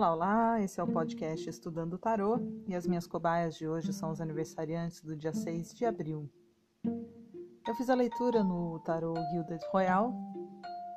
[0.00, 0.62] Olá, olá!
[0.62, 4.18] Esse é o podcast Estudando o Tarô e as minhas cobaias de hoje são os
[4.18, 6.26] aniversariantes do dia 6 de abril.
[7.68, 10.14] Eu fiz a leitura no Tarô Gilded Royal,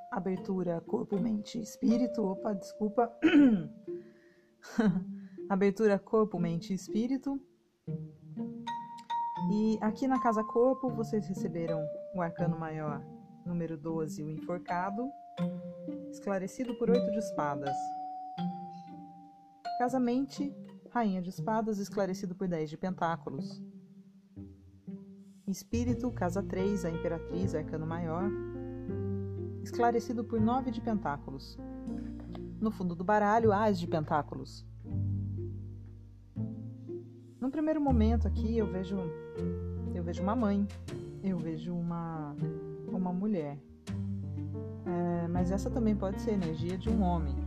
[0.09, 2.23] abertura Corpo, Mente e Espírito.
[2.23, 3.11] Opa, desculpa!
[5.49, 7.37] abertura Corpo, Mente e Espírito.
[9.51, 11.85] E aqui na Casa Corpo vocês receberam
[12.15, 13.03] o Arcano Maior
[13.45, 15.09] número 12, o Enforcado,
[16.09, 17.75] esclarecido por oito de espadas.
[19.83, 20.55] Casamente,
[20.91, 23.61] Rainha de Espadas, esclarecido por 10 de Pentáculos.
[25.45, 28.31] Espírito, Casa 3, a Imperatriz, Arcano Maior,
[29.61, 31.57] esclarecido por 9 de Pentáculos.
[32.61, 34.65] No fundo do baralho, As de Pentáculos.
[37.41, 38.95] No primeiro momento aqui, eu vejo
[39.93, 40.65] eu vejo uma mãe,
[41.21, 42.33] eu vejo uma
[42.87, 43.61] uma mulher.
[44.85, 47.42] É, mas essa também pode ser energia de um homem.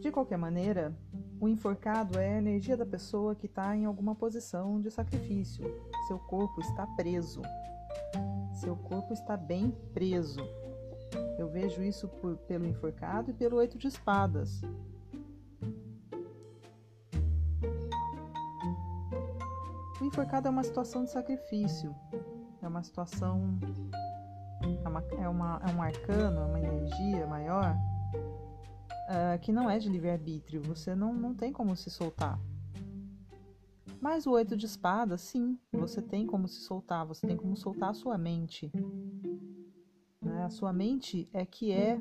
[0.00, 0.96] De qualquer maneira,
[1.40, 5.64] o enforcado é a energia da pessoa que está em alguma posição de sacrifício.
[6.06, 7.42] Seu corpo está preso.
[8.52, 10.40] Seu corpo está bem preso.
[11.36, 14.60] Eu vejo isso por, pelo enforcado e pelo oito de espadas.
[20.00, 21.92] O enforcado é uma situação de sacrifício.
[22.62, 23.58] É uma situação.
[24.62, 27.76] É, uma, é, uma, é um arcano, é uma energia maior
[29.08, 32.38] uh, que não é de livre-arbítrio, você não, não tem como se soltar.
[34.00, 37.90] Mas o oito de espadas, sim, você tem como se soltar, você tem como soltar
[37.90, 38.70] a sua mente.
[40.22, 40.44] Né?
[40.44, 42.00] A sua mente é que é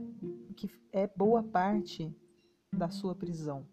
[0.56, 2.16] que é boa parte
[2.72, 3.66] da sua prisão.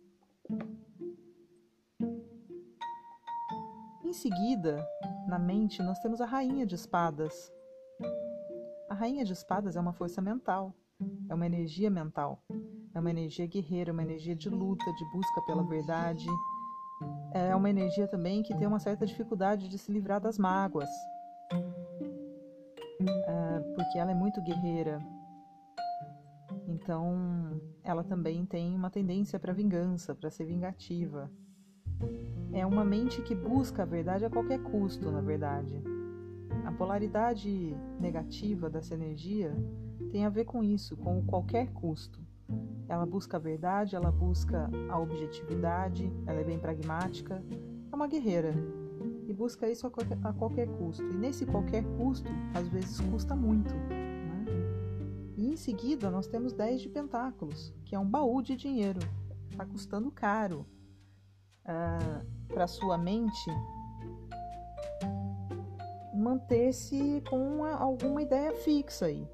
[4.03, 4.87] Em seguida,
[5.29, 7.53] na mente, nós temos a rainha de espadas.
[8.89, 10.75] A rainha de espadas é uma força mental,
[11.29, 12.43] é uma energia mental.
[12.95, 16.27] É uma energia guerreira, uma energia de luta, de busca pela verdade.
[17.33, 20.89] É uma energia também que tem uma certa dificuldade de se livrar das mágoas.
[23.01, 25.01] É, porque ela é muito guerreira.
[26.69, 31.31] Então, ela também tem uma tendência para vingança, para ser vingativa.
[32.53, 35.83] É uma mente que busca a verdade a qualquer custo, na verdade.
[36.65, 39.53] A polaridade negativa dessa energia
[40.13, 42.24] tem a ver com isso, com qualquer custo.
[42.89, 47.43] Ela busca a verdade, ela busca a objetividade, ela é bem pragmática,
[47.91, 48.55] é uma guerreira
[49.27, 51.03] e busca isso a qualquer, custo.
[51.03, 53.75] E nesse qualquer custo, às vezes custa muito.
[53.75, 54.45] Né?
[55.37, 59.01] E em seguida, nós temos 10 de pentáculos, que é um baú de dinheiro.
[59.51, 60.67] Está custando caro.
[61.65, 63.51] Ah, Para sua mente
[66.15, 69.29] manter-se com uma, alguma ideia fixa aí.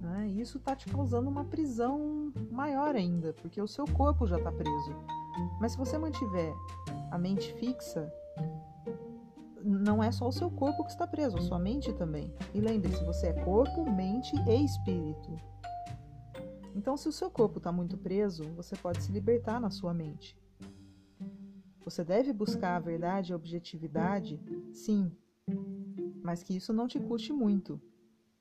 [0.00, 0.28] Né?
[0.28, 2.19] Isso está te causando uma prisão
[2.50, 4.94] maior ainda, porque o seu corpo já está preso.
[5.60, 6.54] Mas se você mantiver
[7.10, 8.12] a mente fixa,
[9.62, 12.32] não é só o seu corpo que está preso, a sua mente também.
[12.54, 15.36] E lembre-se, você é corpo, mente e espírito.
[16.74, 20.38] Então, se o seu corpo está muito preso, você pode se libertar na sua mente.
[21.84, 24.40] Você deve buscar a verdade e a objetividade,
[24.72, 25.10] sim,
[26.22, 27.80] mas que isso não te custe muito,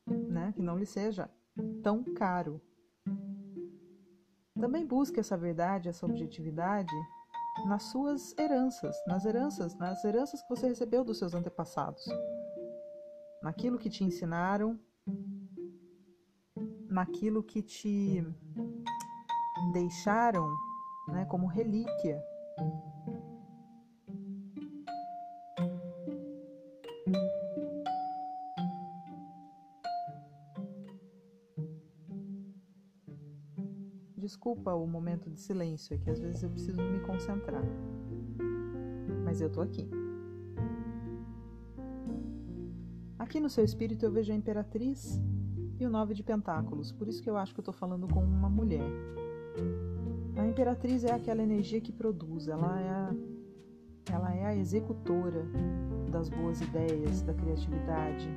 [0.07, 0.53] né?
[0.55, 1.29] Que não lhe seja
[1.81, 2.61] tão caro.
[4.59, 6.93] Também busque essa verdade, essa objetividade
[7.67, 12.05] nas suas heranças, nas heranças, nas heranças que você recebeu dos seus antepassados,
[13.41, 14.79] naquilo que te ensinaram,
[16.89, 18.23] naquilo que te
[19.73, 20.47] deixaram,
[21.07, 22.21] né, como relíquia
[34.19, 37.63] Desculpa o momento de silêncio, é que às vezes eu preciso me concentrar.
[39.23, 39.89] Mas eu tô aqui.
[43.17, 45.21] Aqui no seu espírito eu vejo a Imperatriz
[45.79, 48.21] e o Nove de Pentáculos, por isso que eu acho que eu tô falando com
[48.21, 48.91] uma mulher.
[50.35, 53.15] A Imperatriz é aquela energia que produz, ela é a,
[54.13, 55.45] ela é a executora
[56.11, 58.29] das boas ideias, da criatividade,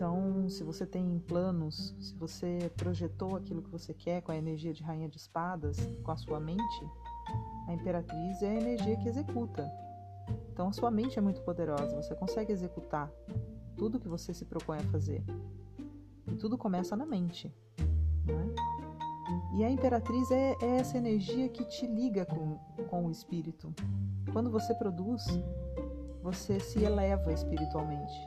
[0.00, 4.72] então, se você tem planos, se você projetou aquilo que você quer com a energia
[4.72, 6.90] de Rainha de Espadas, com a sua mente,
[7.68, 9.70] a Imperatriz é a energia que executa.
[10.50, 13.12] Então, a sua mente é muito poderosa, você consegue executar
[13.76, 15.22] tudo que você se propõe a fazer.
[16.28, 17.54] E tudo começa na mente.
[18.24, 18.54] Né?
[19.54, 22.56] E a Imperatriz é, é essa energia que te liga com,
[22.88, 23.70] com o espírito.
[24.32, 25.26] Quando você produz,
[26.22, 28.18] você se eleva espiritualmente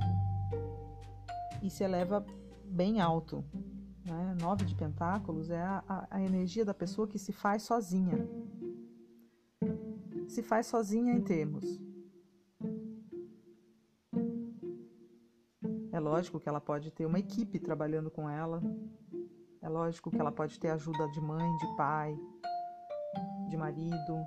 [1.63, 2.23] e se eleva
[2.65, 3.43] bem alto.
[4.05, 4.35] Né?
[4.39, 8.27] Nove de pentáculos é a, a, energia da pessoa que se faz sozinha.
[10.27, 11.81] Se faz sozinha em termos.
[15.91, 18.61] É lógico que ela pode ter uma equipe trabalhando com ela.
[19.61, 22.19] É lógico que ela pode ter ajuda de mãe, de pai,
[23.47, 24.17] de marido,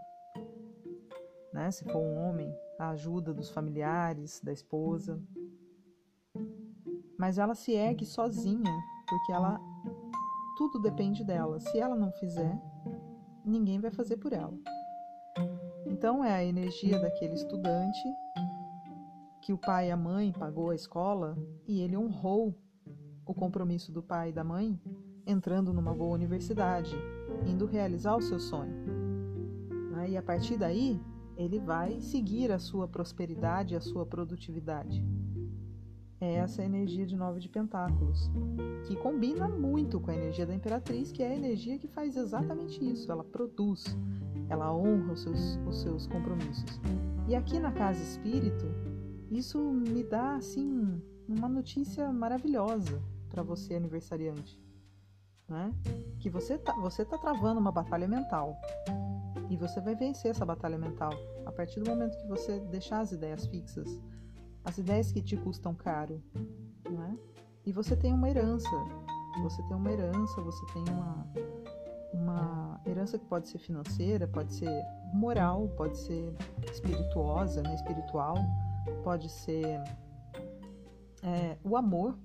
[1.52, 1.70] né?
[1.70, 5.20] Se for um homem, a ajuda dos familiares, da esposa.
[7.18, 8.72] Mas ela se ergue sozinha,
[9.08, 9.60] porque ela
[10.56, 11.60] tudo depende dela.
[11.60, 12.58] Se ela não fizer,
[13.44, 14.54] ninguém vai fazer por ela.
[15.86, 18.02] Então é a energia daquele estudante
[19.40, 22.58] que o pai e a mãe pagou a escola e ele honrou
[23.24, 24.80] o compromisso do pai e da mãe,
[25.26, 26.96] entrando numa boa universidade,
[27.46, 29.06] indo realizar o seu sonho.
[30.08, 31.00] E a partir daí,
[31.36, 35.04] ele vai seguir a sua prosperidade, a sua produtividade.
[36.20, 38.30] É essa energia de nove de pentáculos,
[38.86, 42.82] que combina muito com a energia da imperatriz, que é a energia que faz exatamente
[42.82, 43.12] isso.
[43.12, 43.84] Ela produz,
[44.48, 46.80] ela honra os seus, os seus compromissos.
[47.28, 48.64] E aqui na casa espírito,
[49.30, 54.58] isso me dá assim uma notícia maravilhosa para você aniversariante,
[55.46, 55.70] né?
[56.19, 58.56] Que você tá, você tá travando uma batalha mental.
[59.50, 61.12] E você vai vencer essa batalha mental
[61.44, 64.00] a partir do momento que você deixar as ideias fixas,
[64.66, 66.20] as ideias que te custam caro,
[66.90, 67.16] né?
[67.64, 68.68] E você tem uma herança,
[69.42, 71.26] você tem uma herança, você tem uma
[72.12, 74.70] uma herança que pode ser financeira, pode ser
[75.12, 76.34] moral, pode ser
[76.70, 77.74] espirituosa, né?
[77.74, 78.36] espiritual,
[79.04, 79.82] pode ser
[81.22, 82.19] é, o amor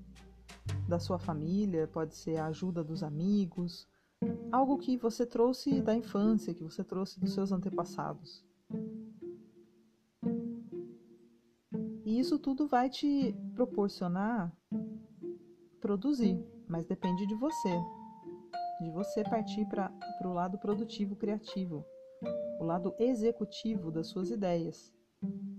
[0.87, 3.87] da sua família, pode ser a ajuda dos amigos,
[4.51, 8.45] algo que você trouxe da infância, que você trouxe dos seus antepassados.
[12.11, 14.51] E isso tudo vai te proporcionar
[15.79, 16.37] produzir,
[16.67, 17.69] mas depende de você.
[18.81, 19.89] De você partir para
[20.25, 21.85] o lado produtivo, criativo,
[22.59, 24.93] o lado executivo das suas ideias.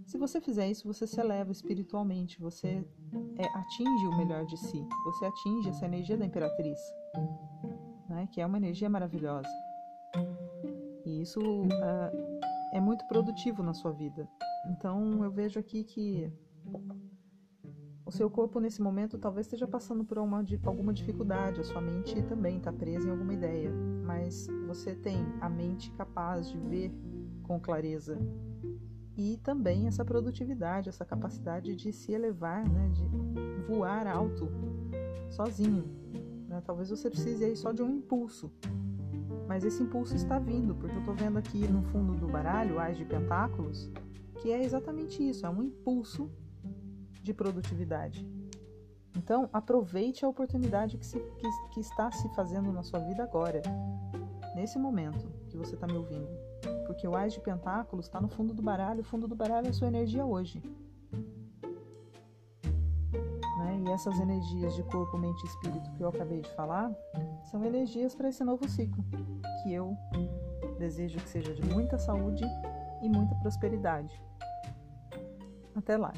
[0.04, 2.84] Se você fizer isso, você se eleva espiritualmente, você
[3.38, 6.78] é, atinge o melhor de si, você atinge essa energia da imperatriz
[8.10, 9.49] né, que é uma energia maravilhosa.
[11.06, 12.38] E isso uh,
[12.75, 14.28] é muito produtivo na sua vida.
[14.67, 16.32] Então eu vejo aqui que
[18.05, 22.23] o seu corpo nesse momento talvez esteja passando por uma, alguma dificuldade, a sua mente
[22.23, 23.70] também está presa em alguma ideia,
[24.05, 26.93] mas você tem a mente capaz de ver
[27.43, 28.19] com clareza
[29.17, 33.06] e também essa produtividade, essa capacidade de se elevar, né, de
[33.67, 34.49] voar alto
[35.31, 35.85] sozinho,
[36.49, 36.62] né?
[36.64, 38.50] Talvez você precise aí só de um impulso.
[39.49, 42.97] Mas esse impulso está vindo, porque eu estou vendo aqui no fundo do baralho, Ais
[42.97, 43.91] de Pentáculos,
[44.43, 46.29] que é exatamente isso, é um impulso
[47.23, 48.27] de produtividade.
[49.17, 53.62] Então, aproveite a oportunidade que, se, que, que está se fazendo na sua vida agora,
[54.56, 56.29] nesse momento que você está me ouvindo.
[56.87, 59.71] Porque o Ais de Pentáculos está no fundo do baralho, o fundo do baralho é
[59.71, 60.61] a sua energia hoje.
[63.85, 66.95] E essas energias de corpo, mente e espírito que eu acabei de falar
[67.50, 69.05] são energias para esse novo ciclo,
[69.62, 69.97] que eu
[70.79, 72.45] desejo que seja de muita saúde
[73.02, 74.22] e muita prosperidade.
[75.75, 76.12] Até lá!